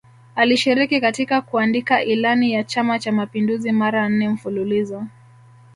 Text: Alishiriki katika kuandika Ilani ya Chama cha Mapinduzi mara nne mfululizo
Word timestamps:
Alishiriki 0.35 1.01
katika 1.01 1.41
kuandika 1.41 2.03
Ilani 2.03 2.51
ya 2.53 2.63
Chama 2.63 2.99
cha 2.99 3.11
Mapinduzi 3.11 3.71
mara 3.71 4.09
nne 4.09 4.29
mfululizo 4.29 5.03